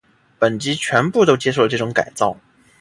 [0.39, 2.35] 本级全部都接受了这种改造。